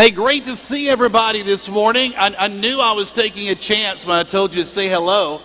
[0.00, 2.14] Hey, great to see everybody this morning.
[2.16, 5.40] I, I, knew I was taking a chance when I told you to say hello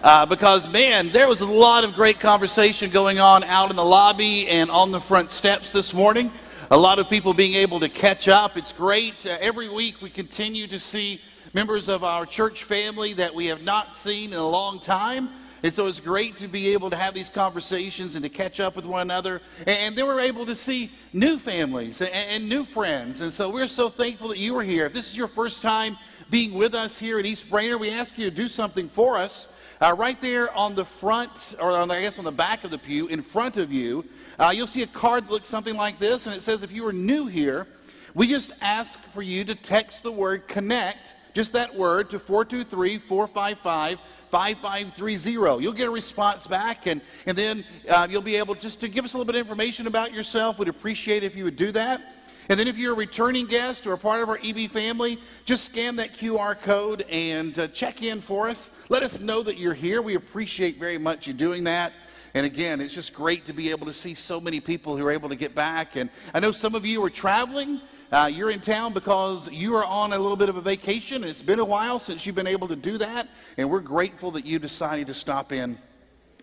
[0.00, 3.84] uh, because, man, there was a lot of great conversation going on out in the
[3.84, 6.30] lobby and on the front steps this morning.
[6.70, 8.56] A lot of people being able to catch up.
[8.56, 9.26] It's great.
[9.26, 11.20] Uh, every week we continue to see
[11.52, 15.30] members of our church family that we have not seen in a long time.
[15.66, 18.76] And so it's great to be able to have these conversations and to catch up
[18.76, 19.42] with one another.
[19.66, 23.20] And then we're able to see new families and, new friends.
[23.20, 24.86] And so we're so thankful that you are here.
[24.86, 25.96] If this is your first time
[26.30, 29.48] being with us here at East Brainerd, we ask you to do something for us.
[29.80, 32.78] Uh, right there on the front, or on, I guess on the back of the
[32.78, 34.04] pew, in front of you,
[34.38, 36.86] uh, you'll see a card that looks something like this, and it says, if you
[36.86, 37.66] are new here,
[38.14, 42.96] we just ask for you to text the word connect, just that word, to 423
[42.96, 43.98] 455
[44.30, 45.62] 5530.
[45.62, 49.04] You'll get a response back, and, and then uh, you'll be able just to give
[49.04, 50.58] us a little bit of information about yourself.
[50.58, 52.00] We'd appreciate if you would do that.
[52.48, 55.66] And then if you're a returning guest or a part of our EB family, just
[55.66, 58.70] scan that QR code and uh, check in for us.
[58.88, 60.00] Let us know that you're here.
[60.00, 61.92] We appreciate very much you doing that.
[62.32, 65.10] And again, it's just great to be able to see so many people who are
[65.10, 65.96] able to get back.
[65.96, 67.82] And I know some of you are traveling.
[68.12, 71.24] Uh, you're in town because you are on a little bit of a vacation.
[71.24, 74.46] It's been a while since you've been able to do that, and we're grateful that
[74.46, 75.76] you decided to stop in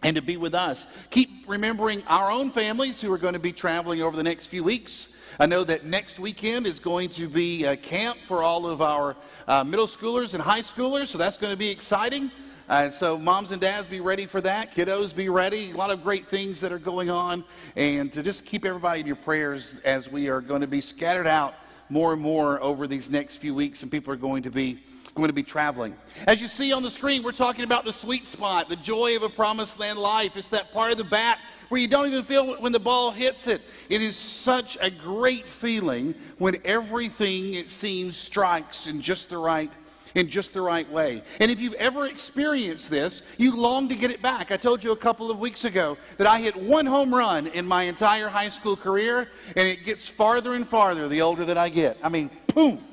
[0.03, 0.88] and to be with us.
[1.09, 4.61] Keep remembering our own families who are going to be traveling over the next few
[4.61, 5.08] weeks.
[5.39, 9.16] I know that next weekend is going to be a camp for all of our
[9.48, 12.30] uh, middle schoolers and high schoolers, so that's going to be exciting.
[12.69, 14.73] Uh, so, moms and dads, be ready for that.
[14.73, 15.72] Kiddos, be ready.
[15.72, 17.44] A lot of great things that are going on.
[17.75, 21.28] And to just keep everybody in your prayers as we are going to be scattered
[21.28, 21.55] out
[21.89, 24.80] more and more over these next few weeks, and people are going to be
[25.14, 25.95] going to be traveling.
[26.25, 29.22] As you see on the screen, we're talking about the sweet spot, the joy of
[29.22, 30.36] a promised land life.
[30.38, 31.39] It's that part of the bat
[31.70, 33.61] where you don't even feel when the ball hits it.
[33.89, 39.72] It is such a great feeling when everything, it seems, strikes in just the right
[40.16, 41.22] in just the right way.
[41.39, 44.52] And if you've ever experienced this, you long to get it back.
[44.52, 47.65] I told you a couple of weeks ago that I hit one home run in
[47.65, 51.70] my entire high school career, and it gets farther and farther the older that I
[51.70, 51.98] get.
[52.04, 52.83] I mean, boom.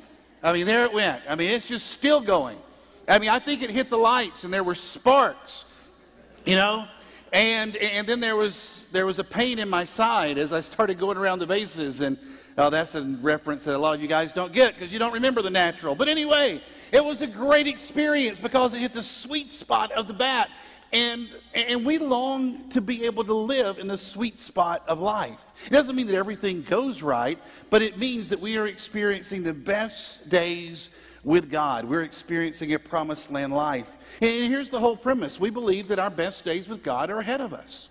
[0.43, 1.23] I mean, there it went.
[1.29, 2.57] I mean, it's just still going.
[3.07, 5.77] I mean, I think it hit the lights, and there were sparks,
[6.45, 6.87] you know?
[7.33, 10.99] And, and then there was, there was a pain in my side as I started
[10.99, 12.01] going around the bases.
[12.01, 12.19] And
[12.59, 15.13] oh, that's a reference that a lot of you guys don't get because you don't
[15.13, 15.95] remember the natural.
[15.95, 16.61] But anyway,
[16.93, 20.51] it was a great experience because it hit the sweet spot of the bat.
[20.93, 25.39] And, and we long to be able to live in the sweet spot of life.
[25.67, 27.39] It doesn't mean that everything goes right,
[27.71, 30.89] but it means that we are experiencing the best days
[31.23, 31.85] with God.
[31.85, 33.97] We're experiencing a promised land life.
[34.21, 37.41] And here's the whole premise we believe that our best days with God are ahead
[37.41, 37.91] of us,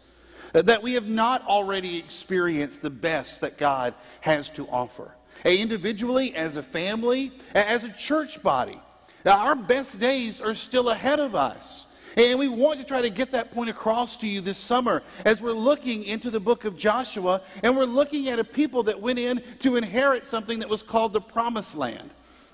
[0.52, 5.12] that we have not already experienced the best that God has to offer.
[5.46, 8.78] Individually, as a family, as a church body.
[9.26, 11.88] Now, our best days are still ahead of us.
[12.18, 15.42] And we want to try to get that point across to you this summer as
[15.42, 19.20] we're looking into the book of Joshua and we're looking at a people that went
[19.20, 22.10] in to inherit something that was called the promised land.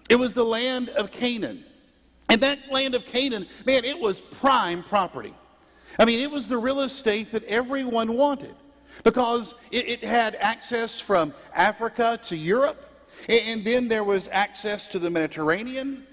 [0.09, 1.63] It was the land of Canaan.
[2.29, 5.33] And that land of Canaan, man, it was prime property.
[5.97, 8.55] I mean, it was the real estate that everyone wanted
[9.03, 12.81] because it, it had access from Africa to Europe,
[13.29, 16.05] and then there was access to the Mediterranean.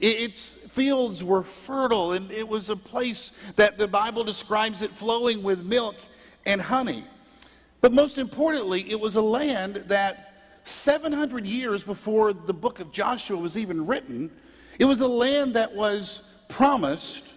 [0.00, 5.42] Its fields were fertile, and it was a place that the Bible describes it flowing
[5.42, 5.96] with milk
[6.46, 7.04] and honey.
[7.80, 13.36] But most importantly, it was a land that 700 years before the book of Joshua
[13.36, 14.30] was even written,
[14.78, 17.32] it was a land that was promised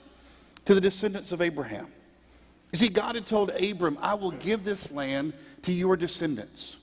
[0.66, 1.88] to the descendants of Abraham.
[2.72, 5.34] You see, God had told Abram, I will give this land
[5.64, 6.78] to your descendants.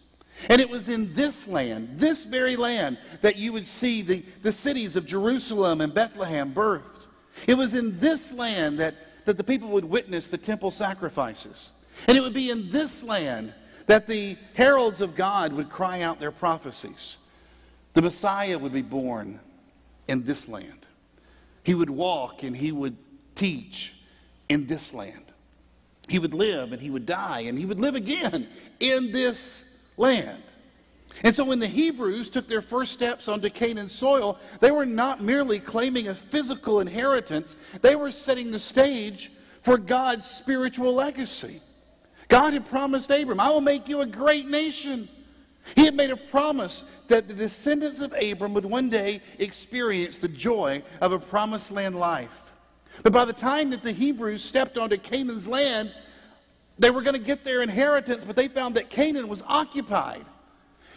[0.48, 4.52] And it was in this land, this very land, that you would see the, the
[4.52, 7.06] cities of Jerusalem and Bethlehem birthed.
[7.46, 8.94] It was in this land that,
[9.24, 11.72] that the people would witness the temple sacrifices.
[12.06, 13.52] And it would be in this land
[13.86, 17.16] that the heralds of God would cry out their prophecies.
[17.94, 19.40] The Messiah would be born
[20.06, 20.86] in this land.
[21.64, 22.96] He would walk and he would
[23.34, 23.94] teach
[24.48, 25.24] in this land.
[26.08, 28.48] He would live and he would die and he would live again
[28.80, 29.67] in this
[29.98, 30.42] land.
[31.24, 35.22] And so when the Hebrews took their first steps onto Canaan soil, they were not
[35.22, 41.60] merely claiming a physical inheritance, they were setting the stage for God's spiritual legacy.
[42.28, 45.08] God had promised Abram, I will make you a great nation.
[45.74, 50.28] He had made a promise that the descendants of Abram would one day experience the
[50.28, 52.52] joy of a promised land life.
[53.02, 55.92] But by the time that the Hebrews stepped onto Canaan's land,
[56.78, 60.24] they were going to get their inheritance, but they found that Canaan was occupied.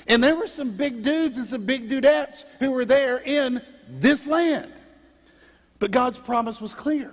[0.08, 4.26] And there were some big dudes and some big dudettes who were there in this
[4.26, 4.72] land.
[5.80, 7.12] But God's promise was clear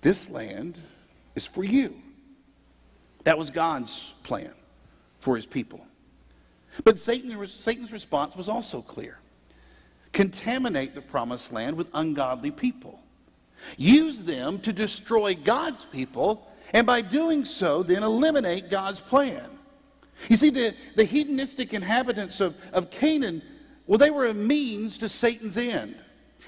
[0.00, 0.78] this land
[1.34, 1.94] is for you.
[3.24, 4.52] That was God's plan
[5.18, 5.86] for his people.
[6.82, 9.18] But Satan, Satan's response was also clear
[10.12, 13.00] contaminate the promised land with ungodly people,
[13.76, 19.48] use them to destroy God's people, and by doing so, then eliminate God's plan.
[20.28, 23.42] You see, the, the hedonistic inhabitants of, of Canaan,
[23.86, 25.96] well, they were a means to Satan's end.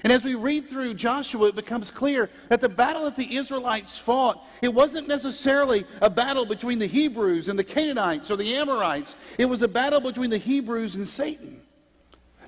[0.03, 3.97] And as we read through Joshua, it becomes clear that the battle that the Israelites
[3.97, 9.15] fought, it wasn't necessarily a battle between the Hebrews and the Canaanites or the Amorites.
[9.39, 11.61] It was a battle between the Hebrews and Satan.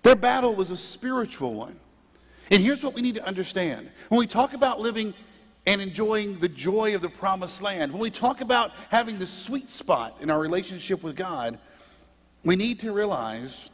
[0.03, 1.79] Their battle was a spiritual one.
[2.51, 3.89] And here's what we need to understand.
[4.09, 5.13] When we talk about living
[5.69, 9.69] and enjoying the joy of the promised land, when we talk about having the sweet
[9.69, 11.59] spot in our relationship with God,
[12.43, 13.69] we need to realize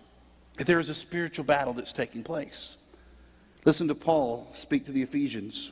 [0.57, 2.75] that there is a spiritual battle that's taking place.
[3.63, 5.71] Listen to Paul speak to the Ephesians.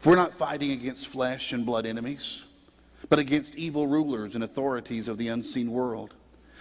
[0.00, 2.44] For we're not fighting against flesh and blood enemies,
[3.08, 6.12] but against evil rulers and authorities of the unseen world,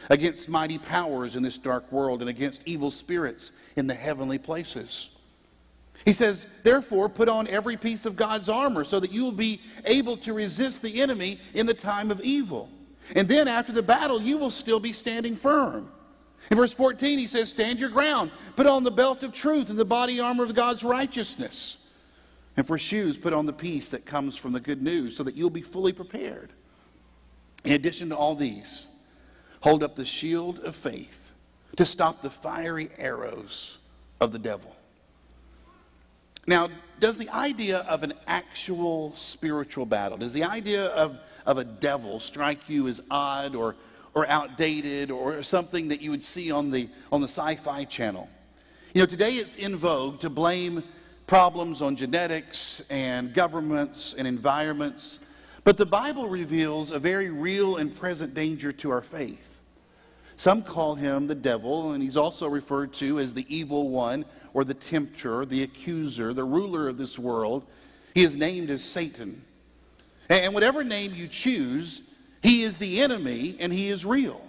[0.09, 5.09] against mighty powers in this dark world, and against evil spirits in the heavenly places.
[6.07, 9.59] He says, Therefore, put on every piece of God's armor so that you will be
[9.83, 12.69] able to resist the enemy in the time of evil.
[13.17, 15.91] And then after the battle, you will still be standing firm.
[16.49, 19.77] In verse 14, he says, Stand your ground, put on the belt of truth and
[19.77, 21.89] the body armor of God's righteousness.
[22.55, 25.35] And for shoes, put on the peace that comes from the good news so that
[25.35, 26.53] you'll be fully prepared.
[27.65, 28.87] In addition to all these,
[29.59, 31.33] hold up the shield of faith
[31.75, 33.79] to stop the fiery arrows
[34.21, 34.76] of the devil.
[36.47, 41.63] Now, does the idea of an actual spiritual battle, does the idea of, of a
[41.63, 43.75] devil strike you as odd or
[44.17, 48.27] or outdated or something that you would see on the, on the sci fi channel.
[48.95, 50.83] You know, today it's in vogue to blame
[51.27, 55.19] problems on genetics and governments and environments,
[55.63, 59.61] but the Bible reveals a very real and present danger to our faith.
[60.35, 64.25] Some call him the devil, and he's also referred to as the evil one
[64.57, 67.63] or the tempter, the accuser, the ruler of this world.
[68.15, 69.43] He is named as Satan.
[70.29, 72.01] And whatever name you choose,
[72.41, 74.41] he is the enemy and he is real.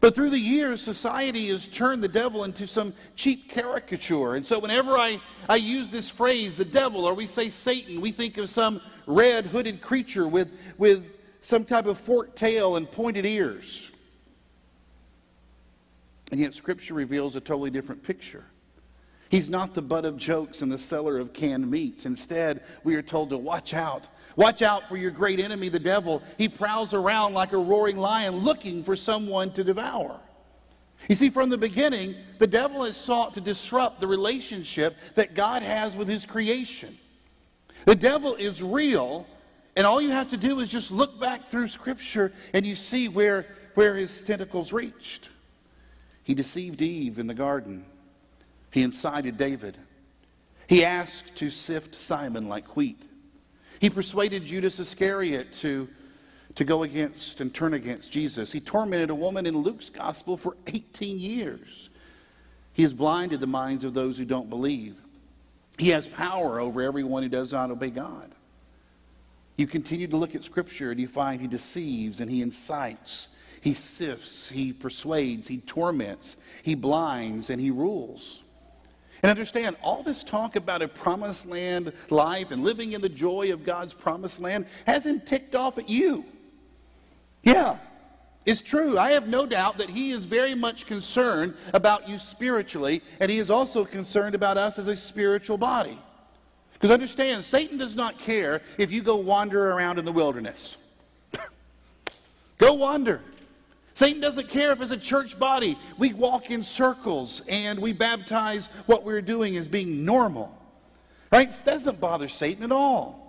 [0.00, 4.34] But through the years, society has turned the devil into some cheap caricature.
[4.34, 8.12] And so whenever I, I use this phrase, the devil, or we say Satan, we
[8.12, 13.26] think of some red hooded creature with, with some type of forked tail and pointed
[13.26, 13.90] ears.
[16.30, 18.46] And yet, Scripture reveals a totally different picture.
[19.32, 22.06] He's not the butt of jokes and the seller of canned meats.
[22.06, 24.06] Instead, we are told to watch out
[24.36, 26.22] Watch out for your great enemy, the devil.
[26.38, 30.18] He prowls around like a roaring lion looking for someone to devour.
[31.08, 35.62] You see, from the beginning, the devil has sought to disrupt the relationship that God
[35.62, 36.96] has with his creation.
[37.84, 39.26] The devil is real,
[39.74, 43.08] and all you have to do is just look back through Scripture and you see
[43.08, 45.28] where, where his tentacles reached.
[46.22, 47.84] He deceived Eve in the garden,
[48.72, 49.76] he incited David,
[50.66, 53.00] he asked to sift Simon like wheat.
[53.78, 55.88] He persuaded Judas Iscariot to,
[56.54, 58.50] to go against and turn against Jesus.
[58.50, 61.90] He tormented a woman in Luke's gospel for 18 years.
[62.72, 64.96] He has blinded the minds of those who don't believe.
[65.78, 68.32] He has power over everyone who does not obey God.
[69.56, 73.74] You continue to look at Scripture and you find he deceives and he incites, he
[73.74, 78.42] sifts, he persuades, he torments, he blinds, and he rules.
[79.22, 83.52] And understand, all this talk about a promised land life and living in the joy
[83.52, 86.24] of God's promised land hasn't ticked off at you.
[87.44, 87.78] Yeah,
[88.44, 88.98] it's true.
[88.98, 93.38] I have no doubt that He is very much concerned about you spiritually, and He
[93.38, 95.96] is also concerned about us as a spiritual body.
[96.72, 100.76] Because understand, Satan does not care if you go wander around in the wilderness.
[102.58, 103.20] go wander.
[103.94, 108.68] Satan doesn't care if as a church body we walk in circles and we baptize
[108.86, 110.56] what we're doing as being normal.
[111.30, 111.48] Right?
[111.48, 113.22] This doesn't bother Satan at all.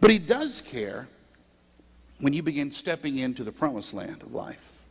[0.00, 1.08] But he does care
[2.20, 4.84] when you begin stepping into the promised land of life.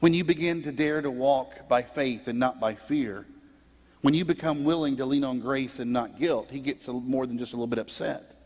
[0.00, 3.26] When you begin to dare to walk by faith and not by fear.
[4.00, 7.38] When you become willing to lean on grace and not guilt, he gets more than
[7.38, 8.37] just a little bit upset.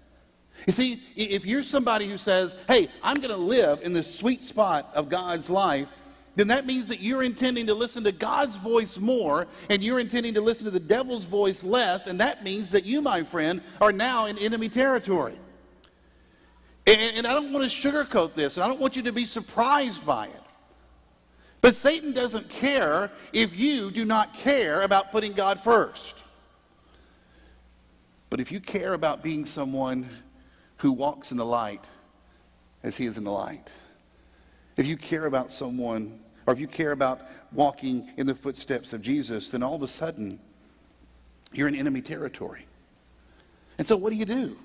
[0.67, 4.43] You see, if you're somebody who says, hey, I'm going to live in the sweet
[4.43, 5.89] spot of God's life,
[6.35, 10.35] then that means that you're intending to listen to God's voice more and you're intending
[10.35, 12.07] to listen to the devil's voice less.
[12.07, 15.39] And that means that you, my friend, are now in enemy territory.
[16.87, 19.25] And, and I don't want to sugarcoat this, and I don't want you to be
[19.25, 20.41] surprised by it.
[21.61, 26.17] But Satan doesn't care if you do not care about putting God first.
[28.31, 30.09] But if you care about being someone
[30.83, 31.85] who walks in the light
[32.83, 33.71] as he is in the light,
[34.77, 37.21] if you care about someone, or if you care about
[37.53, 40.41] walking in the footsteps of Jesus, then all of a sudden
[41.53, 42.67] you're in enemy territory.
[43.79, 44.57] And so, what do you do?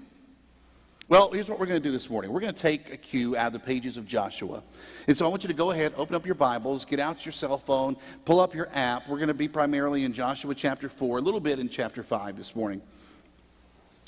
[1.07, 2.31] Well, here's what we're going to do this morning.
[2.31, 4.63] We're going to take a cue out of the pages of Joshua.
[5.07, 7.31] And so I want you to go ahead, open up your Bibles, get out your
[7.31, 7.95] cell phone,
[8.25, 9.07] pull up your app.
[9.07, 12.35] We're going to be primarily in Joshua chapter 4, a little bit in chapter 5
[12.35, 12.81] this morning.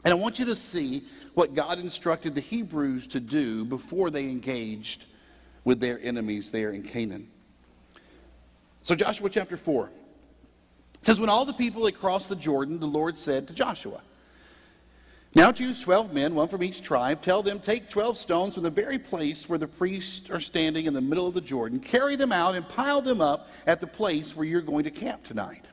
[0.03, 1.03] And I want you to see
[1.39, 5.05] what God instructed the Hebrews to do before they engaged
[5.63, 7.29] with their enemies there in Canaan.
[8.81, 9.89] So, Joshua chapter 4
[11.01, 14.01] says, When all the people had crossed the Jordan, the Lord said to Joshua,
[15.33, 17.21] now choose 12 men, one from each tribe.
[17.21, 20.93] Tell them, take 12 stones from the very place where the priests are standing in
[20.93, 21.79] the middle of the Jordan.
[21.79, 25.23] Carry them out and pile them up at the place where you're going to camp
[25.23, 25.63] tonight.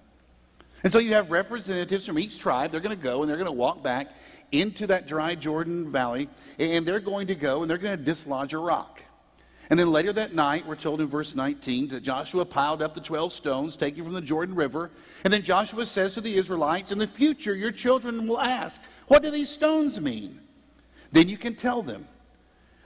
[0.85, 2.71] And so you have representatives from each tribe.
[2.71, 4.09] They're going to go and they're going to walk back
[4.53, 6.29] into that dry Jordan Valley.
[6.59, 9.03] And they're going to go and they're going to dislodge a rock.
[9.69, 13.01] And then later that night, we're told in verse 19 that Joshua piled up the
[13.01, 14.91] 12 stones taken from the Jordan River.
[15.25, 19.23] And then Joshua says to the Israelites, In the future, your children will ask, What
[19.23, 20.41] do these stones mean?
[21.11, 22.07] Then you can tell them,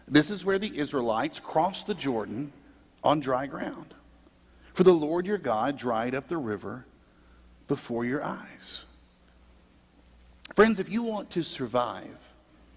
[0.09, 2.51] This is where the Israelites crossed the Jordan
[3.05, 3.95] on dry ground.
[4.73, 6.87] For the Lord your God dried up the river
[7.69, 8.85] before your eyes.
[10.55, 12.17] Friends, if you want to survive,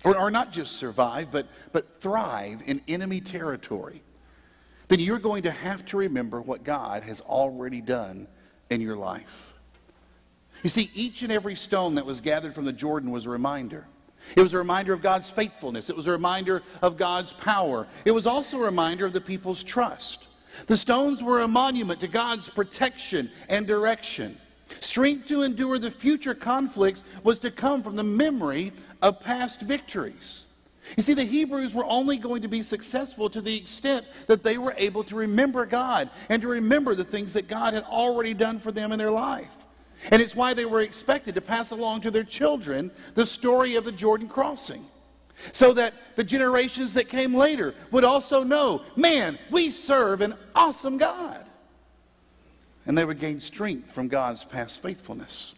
[0.06, 4.03] or, or not just survive, but, but thrive in enemy territory,
[4.89, 8.27] then you're going to have to remember what God has already done
[8.70, 9.53] in your life.
[10.62, 13.86] You see, each and every stone that was gathered from the Jordan was a reminder.
[14.38, 15.89] It was a reminder of God's faithfulness.
[15.89, 17.88] It was a reminder of God's power.
[18.06, 20.27] It was also a reminder of the people's trust.
[20.68, 24.38] The stones were a monument to God's protection and direction.
[24.80, 30.44] Strength to endure the future conflicts was to come from the memory of past victories.
[30.98, 34.58] You see, the Hebrews were only going to be successful to the extent that they
[34.58, 38.60] were able to remember God and to remember the things that God had already done
[38.60, 39.65] for them in their life.
[40.12, 43.86] And it's why they were expected to pass along to their children the story of
[43.86, 44.84] the Jordan crossing.
[45.51, 50.98] So that the generations that came later would also know, man, we serve an awesome
[50.98, 51.44] God
[52.86, 55.54] and they would gain strength from God's past faithfulness.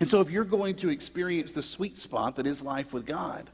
[0.00, 3.48] And so, if you're going to experience the sweet spot that is life with God,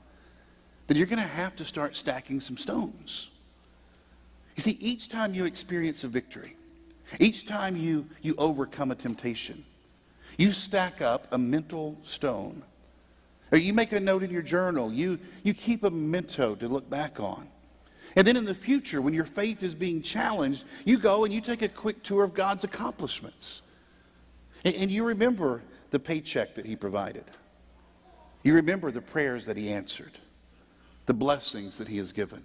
[0.86, 3.30] then you're going to have to start stacking some stones.
[4.56, 6.56] You see, each time you experience a victory,
[7.18, 9.64] each time you, you overcome a temptation,
[10.36, 12.62] you stack up a mental stone.
[13.52, 16.88] Or you make a note in your journal, you, you keep a memento to look
[16.88, 17.48] back on.
[18.16, 21.40] And then in the future, when your faith is being challenged, you go and you
[21.40, 23.62] take a quick tour of God's accomplishments.
[24.64, 27.24] And, and you remember the paycheck that He provided.
[28.42, 30.12] You remember the prayers that He answered,
[31.06, 32.42] the blessings that He has given,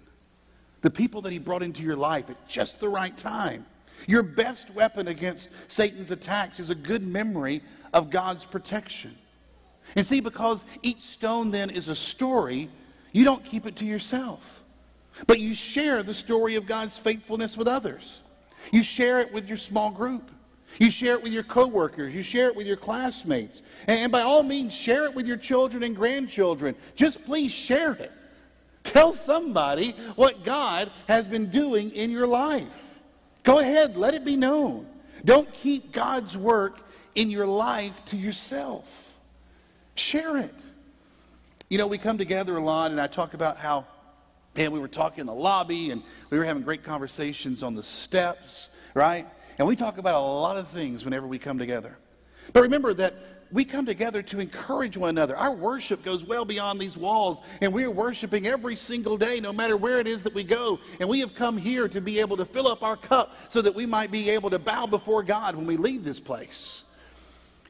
[0.82, 3.66] the people that He brought into your life at just the right time.
[4.06, 9.16] Your best weapon against Satan's attacks is a good memory of God's protection.
[9.96, 12.68] And see, because each stone then is a story,
[13.12, 14.64] you don't keep it to yourself.
[15.26, 18.20] But you share the story of God's faithfulness with others.
[18.72, 20.30] You share it with your small group.
[20.78, 22.14] You share it with your coworkers.
[22.14, 23.62] You share it with your classmates.
[23.86, 26.74] And by all means, share it with your children and grandchildren.
[26.96, 28.12] Just please share it.
[28.84, 33.00] Tell somebody what God has been doing in your life.
[33.42, 34.86] Go ahead, let it be known.
[35.24, 36.80] Don't keep God's work
[37.14, 39.18] in your life to yourself.
[39.94, 40.54] Share it.
[41.68, 43.86] You know, we come together a lot, and I talk about how
[44.56, 47.82] and we were talking in the lobby and we were having great conversations on the
[47.82, 49.26] steps, right?
[49.58, 51.96] And we talk about a lot of things whenever we come together.
[52.52, 53.14] But remember that
[53.52, 55.36] we come together to encourage one another.
[55.36, 59.52] Our worship goes well beyond these walls, and we are worshiping every single day, no
[59.52, 60.80] matter where it is that we go.
[61.00, 63.74] And we have come here to be able to fill up our cup so that
[63.74, 66.84] we might be able to bow before God when we leave this place.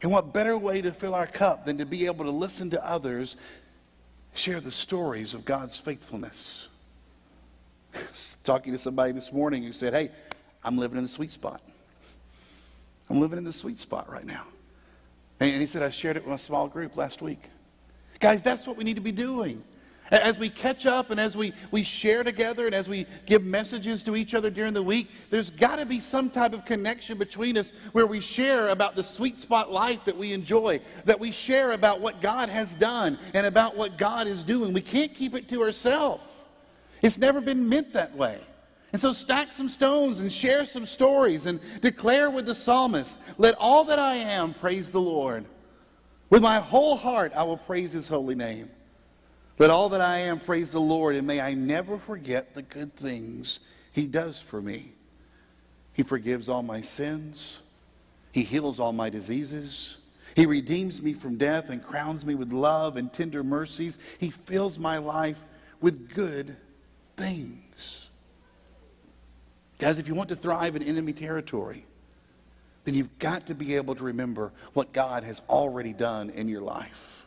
[0.02, 2.86] And what better way to fill our cup than to be able to listen to
[2.86, 3.36] others
[4.34, 6.68] share the stories of God's faithfulness?
[8.44, 10.10] talking to somebody this morning who said, Hey,
[10.64, 11.60] I'm living in the sweet spot.
[13.08, 14.44] I'm living in the sweet spot right now.
[15.38, 17.42] And he said, I shared it with my small group last week.
[18.20, 19.62] Guys, that's what we need to be doing.
[20.10, 24.04] As we catch up and as we, we share together and as we give messages
[24.04, 27.58] to each other during the week, there's got to be some type of connection between
[27.58, 31.72] us where we share about the sweet spot life that we enjoy, that we share
[31.72, 34.72] about what God has done and about what God is doing.
[34.72, 36.35] We can't keep it to ourselves.
[37.06, 38.36] It's never been meant that way.
[38.92, 43.54] And so stack some stones and share some stories and declare with the psalmist, Let
[43.54, 45.44] all that I am praise the Lord.
[46.30, 48.70] With my whole heart I will praise his holy name.
[49.58, 52.94] Let all that I am praise the Lord, and may I never forget the good
[52.96, 53.60] things
[53.92, 54.90] he does for me.
[55.92, 57.60] He forgives all my sins,
[58.32, 59.98] he heals all my diseases.
[60.34, 63.98] He redeems me from death and crowns me with love and tender mercies.
[64.18, 65.42] He fills my life
[65.80, 66.56] with good
[67.16, 68.08] things.
[69.78, 71.84] Guys, if you want to thrive in enemy territory,
[72.84, 76.62] then you've got to be able to remember what God has already done in your
[76.62, 77.26] life.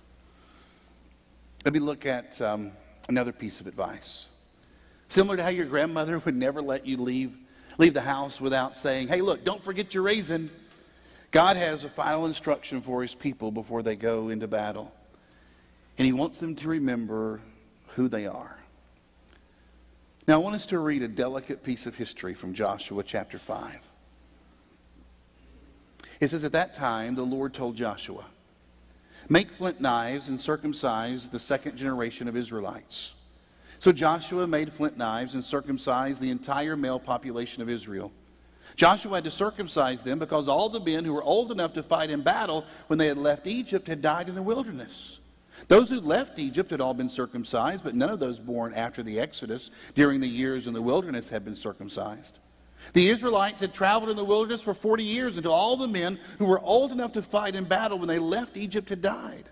[1.66, 2.72] Let me look at um,
[3.10, 4.30] another piece of advice.
[5.10, 7.36] Similar to how your grandmother would never let you leave,
[7.78, 10.50] leave the house without saying, hey, look, don't forget your raisin.
[11.32, 14.92] God has a final instruction for his people before they go into battle.
[15.98, 17.42] And he wants them to remember
[17.96, 18.59] who they are.
[20.30, 23.80] Now, I want us to read a delicate piece of history from Joshua chapter 5.
[26.20, 28.26] It says, At that time, the Lord told Joshua,
[29.28, 33.14] Make flint knives and circumcise the second generation of Israelites.
[33.80, 38.12] So Joshua made flint knives and circumcised the entire male population of Israel.
[38.76, 42.12] Joshua had to circumcise them because all the men who were old enough to fight
[42.12, 45.18] in battle when they had left Egypt had died in the wilderness.
[45.68, 49.20] Those who left Egypt had all been circumcised, but none of those born after the
[49.20, 52.40] Exodus during the years in the wilderness had been circumcised.
[52.94, 56.46] The Israelites had traveled in the wilderness for 40 years until all the men who
[56.46, 59.50] were old enough to fight in battle when they left Egypt had died.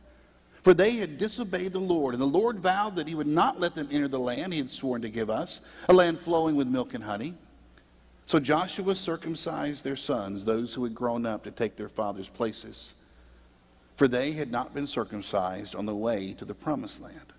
[0.63, 3.75] For they had disobeyed the Lord, and the Lord vowed that he would not let
[3.75, 6.93] them enter the land he had sworn to give us, a land flowing with milk
[6.93, 7.35] and honey.
[8.25, 12.95] So Joshua circumcised their sons, those who had grown up to take their father's places,
[13.97, 17.33] for they had not been circumcised on the way to the promised land.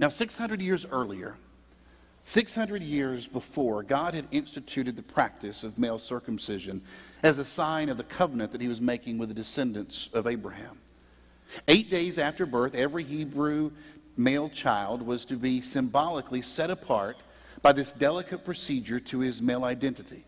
[0.00, 1.36] Now, 600 years earlier,
[2.24, 6.82] 600 years before, God had instituted the practice of male circumcision
[7.22, 10.80] as a sign of the covenant that he was making with the descendants of Abraham.
[11.68, 13.70] Eight days after birth, every Hebrew
[14.16, 17.18] male child was to be symbolically set apart
[17.62, 20.24] by this delicate procedure to his male identity.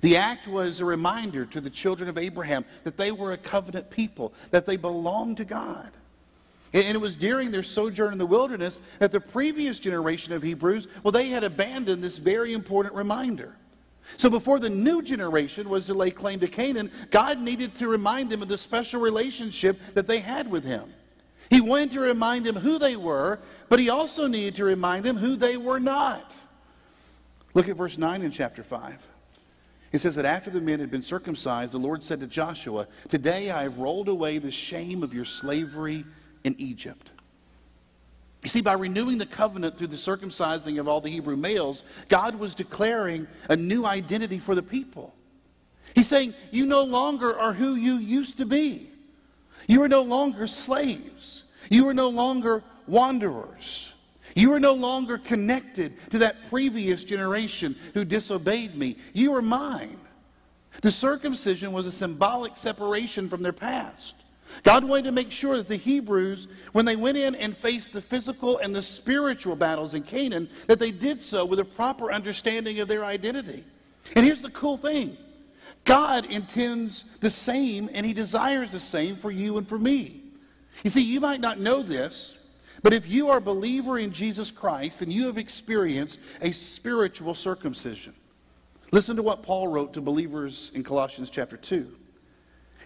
[0.00, 3.90] The act was a reminder to the children of Abraham that they were a covenant
[3.90, 5.90] people, that they belonged to God.
[6.74, 10.88] And it was during their sojourn in the wilderness that the previous generation of Hebrews,
[11.02, 13.54] well, they had abandoned this very important reminder.
[14.16, 18.30] So before the new generation was to lay claim to Canaan, God needed to remind
[18.30, 20.92] them of the special relationship that they had with him.
[21.50, 25.16] He wanted to remind them who they were, but he also needed to remind them
[25.16, 26.38] who they were not.
[27.52, 29.08] Look at verse 9 in chapter 5.
[29.92, 33.50] It says that after the men had been circumcised, the Lord said to Joshua, Today
[33.50, 36.04] I have rolled away the shame of your slavery
[36.44, 37.10] in Egypt.
[38.42, 42.34] You see, by renewing the covenant through the circumcising of all the Hebrew males, God
[42.34, 45.14] was declaring a new identity for the people.
[45.94, 48.88] He's saying, You no longer are who you used to be.
[49.68, 51.44] You are no longer slaves.
[51.70, 53.91] You are no longer wanderers.
[54.34, 58.96] You are no longer connected to that previous generation who disobeyed me.
[59.12, 59.98] You are mine.
[60.80, 64.14] The circumcision was a symbolic separation from their past.
[64.64, 68.02] God wanted to make sure that the Hebrews, when they went in and faced the
[68.02, 72.80] physical and the spiritual battles in Canaan, that they did so with a proper understanding
[72.80, 73.64] of their identity.
[74.14, 75.16] And here's the cool thing
[75.84, 80.20] God intends the same and He desires the same for you and for me.
[80.84, 82.36] You see, you might not know this,
[82.82, 87.34] but if you are a believer in Jesus Christ, then you have experienced a spiritual
[87.34, 88.14] circumcision.
[88.90, 91.96] Listen to what Paul wrote to believers in Colossians chapter 2.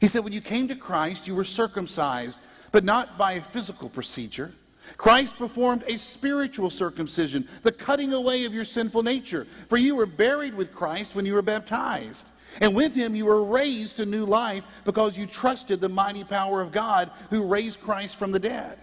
[0.01, 2.39] He said, When you came to Christ, you were circumcised,
[2.73, 4.53] but not by a physical procedure.
[4.97, 9.47] Christ performed a spiritual circumcision, the cutting away of your sinful nature.
[9.69, 12.29] For you were buried with Christ when you were baptized.
[12.61, 16.61] And with him you were raised to new life because you trusted the mighty power
[16.61, 18.79] of God who raised Christ from the dead.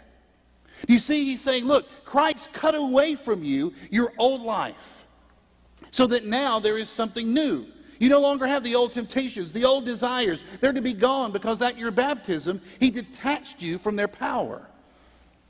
[0.88, 5.06] You see, he's saying, look, Christ cut away from you your old life
[5.92, 7.66] so that now there is something new.
[8.00, 10.44] You no longer have the old temptations, the old desires.
[10.60, 14.68] They're to be gone because at your baptism, he detached you from their power.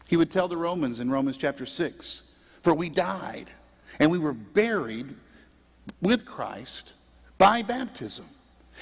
[0.05, 2.21] He would tell the Romans in Romans chapter 6
[2.61, 3.49] For we died
[3.99, 5.15] and we were buried
[6.01, 6.93] with Christ
[7.37, 8.25] by baptism.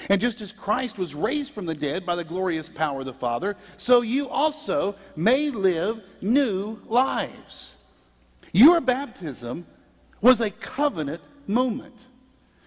[0.08, 3.14] And just as Christ was raised from the dead by the glorious power of the
[3.14, 7.76] Father, so you also may live new lives.
[8.52, 9.66] Your baptism
[10.20, 12.04] was a covenant moment,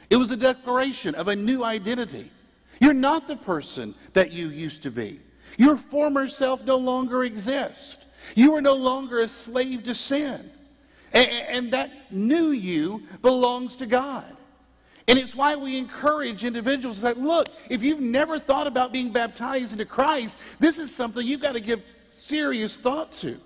[0.10, 2.32] it was a declaration of a new identity.
[2.80, 5.22] You're not the person that you used to be.
[5.58, 8.06] Your former self no longer exists.
[8.36, 10.52] You are no longer a slave to sin.
[11.14, 14.26] And, that new you belongs to God.
[15.08, 19.72] And it's why we encourage individuals that look, if you've never thought about being baptized
[19.72, 23.40] into Christ, this is something you've got to give serious thought to.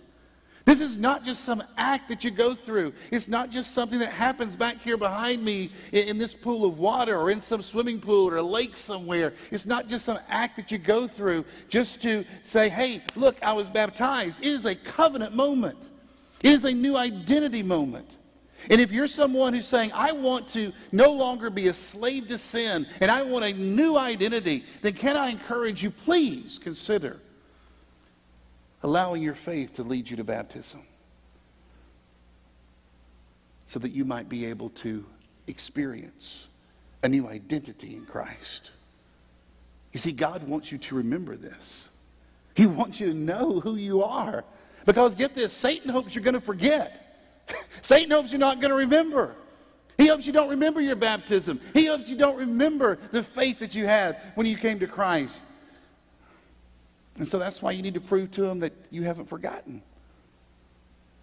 [0.69, 2.93] This is not just some act that you go through.
[3.11, 6.77] It's not just something that happens back here behind me in, in, this pool of
[6.77, 9.33] water or in some swimming pool or a lake somewhere.
[9.49, 13.51] It's not just some act that you go through just to say, hey, look, I
[13.51, 14.39] was baptized.
[14.41, 15.77] It is a covenant moment,
[16.43, 18.17] it is a new identity moment.
[18.69, 22.37] And if you're someone who's saying, I want to no longer be a slave to
[22.37, 27.17] sin and I want a new identity, then can I encourage you, please consider
[28.83, 30.81] allowing your faith to lead you to baptism
[33.67, 35.05] so that you might be able to
[35.47, 36.47] experience
[37.03, 38.71] a new identity in Christ.
[39.93, 41.89] You see, God wants you to remember this.
[42.55, 44.43] He wants you to know who you are.
[44.85, 47.08] Because get this, Satan hopes you're going to forget.
[47.89, 49.35] Satan hopes you're not going to remember.
[49.97, 51.59] He hopes you don't remember your baptism.
[51.73, 55.41] He hopes you don't remember the faith that you had when you came to Christ.
[57.17, 59.81] And so that's why you need to prove to him that you haven't forgotten.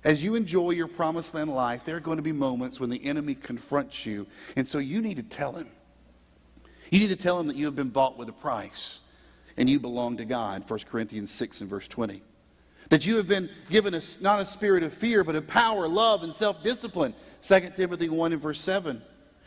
[0.03, 3.05] As you enjoy your promised land life, there are going to be moments when the
[3.05, 4.27] enemy confronts you.
[4.57, 5.69] And so you need to tell him.
[6.91, 8.99] You need to tell him that you have been bought with a price
[9.57, 10.69] and you belong to God.
[10.69, 12.23] 1 Corinthians 6 and verse 20.
[12.89, 16.23] That you have been given a, not a spirit of fear, but of power, love,
[16.23, 17.15] and self discipline.
[17.43, 19.03] 2 Timothy 1 and verse 7.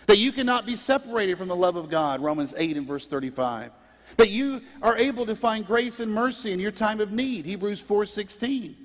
[0.08, 2.22] That you cannot be separated from the love of God.
[2.22, 3.72] Romans 8 and verse 35.
[4.18, 7.46] That you are able to find grace and mercy in your time of need.
[7.46, 8.76] Hebrews 4 16.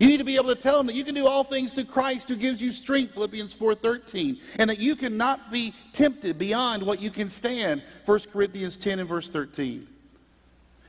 [0.00, 1.84] You need to be able to tell them that you can do all things through
[1.84, 7.00] Christ who gives you strength, Philippians 4:13, and that you cannot be tempted beyond what
[7.00, 9.86] you can stand, 1 Corinthians 10 and verse 13.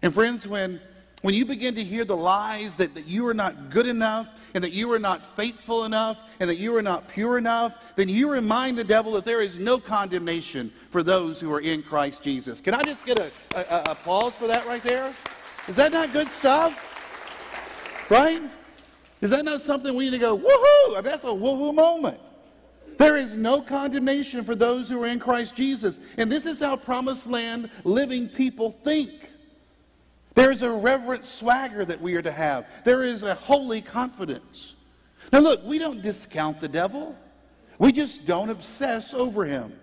[0.02, 0.80] And friends, when
[1.26, 4.64] when you begin to hear the lies that, that you are not good enough and
[4.64, 8.30] that you are not faithful enough and that you are not pure enough, then you
[8.30, 12.62] remind the devil that there is no condemnation for those who are in Christ Jesus.
[12.62, 15.12] Can I just get a, a, a applause for that right there?
[15.68, 18.06] Is that not good stuff?
[18.08, 18.44] Right?
[19.22, 20.92] Is that not something we need to go, woohoo?
[20.92, 22.20] I mean, that's a woohoo moment.
[23.00, 25.98] There is no condemnation for those who are in Christ Jesus.
[26.20, 29.25] And this is how promised land living people think.
[30.36, 32.67] There is a reverent swagger that we are to have.
[32.84, 34.76] There is a holy confidence.
[35.32, 37.15] Now, look, we don't discount the devil,
[37.80, 39.74] we just don't obsess over him.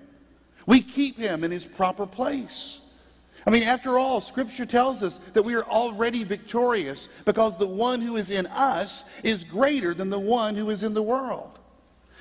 [0.64, 2.80] We keep him in his proper place.
[3.44, 8.00] I mean, after all, Scripture tells us that we are already victorious because the one
[8.00, 11.58] who is in us is greater than the one who is in the world.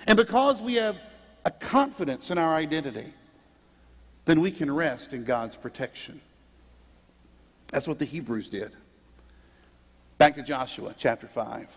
[0.07, 0.97] And because we have
[1.45, 3.13] a confidence in our identity,
[4.25, 6.19] then we can rest in God's protection.
[7.71, 8.73] That's what the Hebrews did.
[10.17, 11.61] Back to Joshua chapter 5.
[11.61, 11.69] It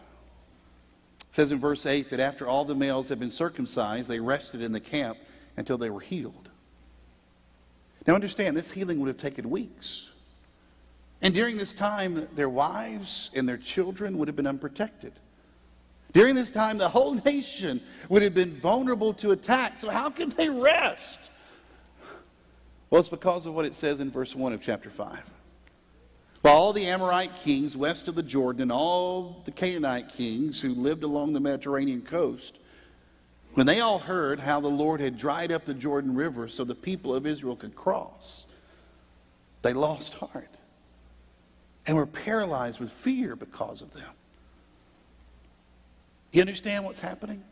[1.30, 4.72] says in verse 8 that after all the males had been circumcised, they rested in
[4.72, 5.16] the camp
[5.56, 6.50] until they were healed.
[8.06, 10.10] Now understand, this healing would have taken weeks.
[11.22, 15.12] And during this time, their wives and their children would have been unprotected.
[16.12, 19.78] During this time, the whole nation would have been vulnerable to attack.
[19.78, 21.18] So, how can they rest?
[22.90, 25.18] Well, it's because of what it says in verse 1 of chapter 5.
[26.44, 31.02] All the Amorite kings west of the Jordan and all the Canaanite kings who lived
[31.02, 32.58] along the Mediterranean coast,
[33.54, 36.74] when they all heard how the Lord had dried up the Jordan River so the
[36.74, 38.46] people of Israel could cross,
[39.62, 40.50] they lost heart
[41.86, 44.10] and were paralyzed with fear because of them.
[46.32, 47.42] You understand what's happening?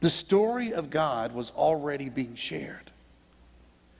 [0.00, 2.90] The story of God was already being shared.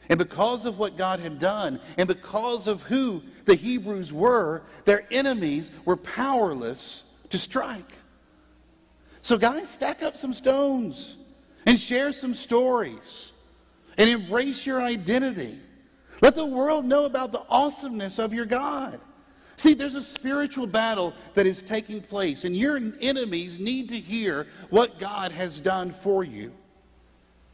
[0.08, 5.04] And because of what God had done, and because of who the Hebrews were, their
[5.10, 7.92] enemies were powerless to strike.
[9.22, 11.16] So, guys, stack up some stones
[11.66, 13.32] and share some stories
[13.98, 15.58] and embrace your identity.
[16.22, 19.00] Let the world know about the awesomeness of your God.
[19.56, 24.46] See, there's a spiritual battle that is taking place, and your enemies need to hear
[24.70, 26.52] what God has done for you.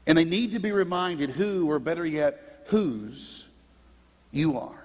[0.06, 3.46] And they need to be reminded who, or better yet, whose
[4.32, 4.82] you are.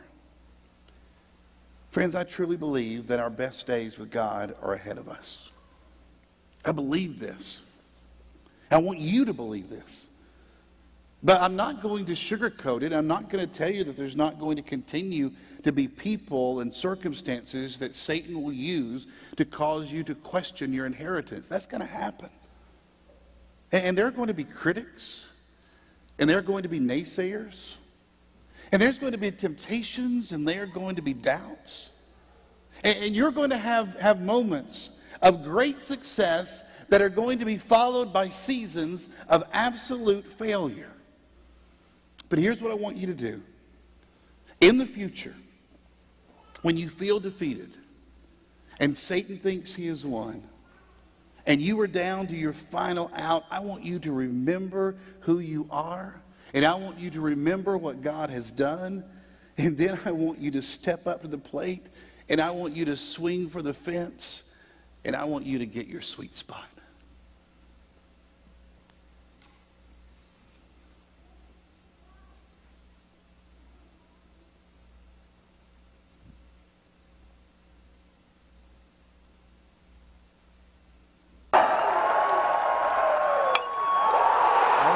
[1.89, 5.49] Friends, I truly believe that our best days with God are ahead of us.
[6.63, 7.61] I believe this.
[8.69, 10.07] I want you to believe this.
[11.23, 12.93] But I'm not going to sugarcoat it.
[12.93, 15.31] I'm not going to tell you that there's not going to continue
[15.63, 20.85] to be people and circumstances that Satan will use to cause you to question your
[20.85, 21.47] inheritance.
[21.47, 22.29] That's going to happen.
[23.71, 25.25] And there are going to be critics,
[26.19, 27.75] and there are going to be naysayers,
[28.71, 31.89] and there's going to be temptations, and there are going to be doubts.
[32.83, 37.57] And, you're going to have, have moments of great success that are going to be
[37.57, 40.91] followed by seasons of absolute failure.
[42.29, 43.41] But here's what I want you to do.
[44.61, 45.35] In the future,
[46.61, 47.71] when you feel defeated
[48.79, 50.43] and Satan thinks he has won,
[51.47, 55.67] and you are down to your final out, I want you to remember who you
[55.71, 56.21] are,
[56.53, 59.03] and I want you to remember what God has done,
[59.57, 61.87] and then I want you to step up to the plate,
[62.29, 64.53] and I want you to swing for the fence,
[65.05, 66.65] and I want you to get your sweet spot.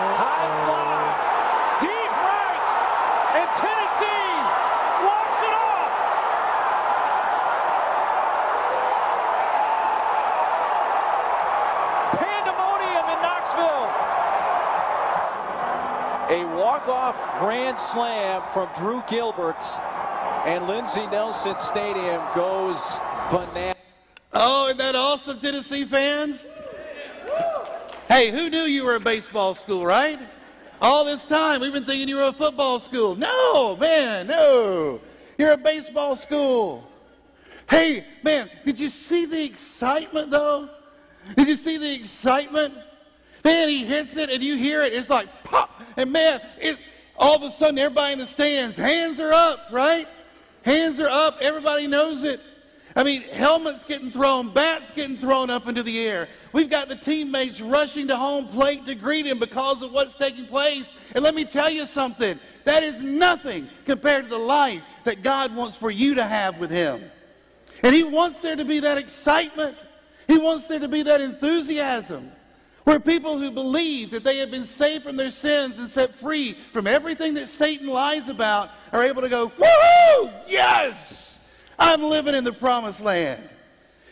[0.02, 1.02] High fly,
[1.82, 2.68] deep right,
[3.38, 4.36] and Tennessee
[5.08, 5.92] walks it off.
[12.20, 13.90] Pandemonium in Knoxville.
[16.30, 17.18] A walk-off
[17.72, 19.64] grand slam from Drew Gilbert,
[20.46, 22.82] and Lindsey Nelson Stadium goes
[23.32, 23.78] bananas.
[24.34, 26.46] Oh, isn't that awesome, Tennessee fans?
[28.10, 30.20] Hey, who knew you were a baseball school, right?
[30.82, 33.16] All this time, we've been thinking you were a football school.
[33.16, 35.00] No, man, no.
[35.38, 36.86] You're a baseball school.
[37.70, 40.68] Hey, man, did you see the excitement, though?
[41.38, 42.74] Did you see the excitement?
[43.46, 44.92] Man, he hits it, and you hear it.
[44.92, 46.78] It's like pop, and man, it,
[47.18, 50.08] all of a sudden, everybody in the stands, hands are up, right?
[50.64, 51.38] Hands are up.
[51.42, 52.40] Everybody knows it.
[52.96, 56.28] I mean, helmets getting thrown, bats getting thrown up into the air.
[56.52, 60.46] We've got the teammates rushing to home plate to greet him because of what's taking
[60.46, 60.94] place.
[61.16, 65.56] And let me tell you something that is nothing compared to the life that God
[65.56, 67.02] wants for you to have with him.
[67.84, 69.78] And he wants there to be that excitement,
[70.28, 72.32] he wants there to be that enthusiasm.
[72.84, 76.54] Where people who believe that they have been saved from their sins and set free
[76.74, 80.34] from everything that Satan lies about are able to go, Woohoo!
[80.48, 81.48] Yes!
[81.78, 83.42] I'm living in the promised land.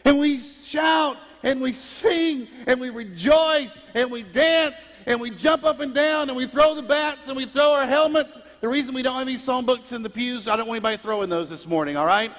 [0.05, 5.63] And we shout and we sing and we rejoice and we dance and we jump
[5.63, 8.37] up and down and we throw the bats and we throw our helmets.
[8.61, 11.29] The reason we don't have any songbooks in the pews, I don't want anybody throwing
[11.29, 12.31] those this morning, all right?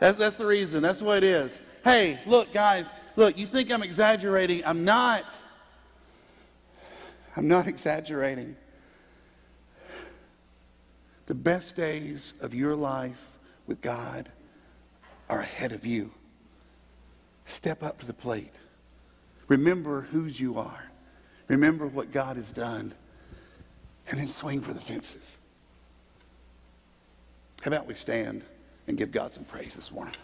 [0.00, 0.82] That's, that's the reason.
[0.82, 1.60] That's what it is.
[1.84, 4.62] Hey, look, guys, look, you think I'm exaggerating.
[4.64, 5.24] I'm not.
[7.36, 8.56] I'm not exaggerating.
[11.26, 13.30] The best days of your life
[13.66, 14.30] with God
[15.28, 16.10] are ahead of you.
[17.46, 18.54] Step up to the plate.
[19.48, 20.90] Remember whose you are.
[21.48, 22.94] Remember what God has done.
[24.08, 25.38] And then swing for the fences.
[27.62, 28.42] How about we stand
[28.88, 30.14] and give God some praise this morning?